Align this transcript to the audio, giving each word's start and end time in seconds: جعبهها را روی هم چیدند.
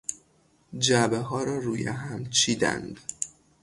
جعبهها 0.77 1.43
را 1.43 1.57
روی 1.59 1.87
هم 1.87 2.29
چیدند. 2.29 2.99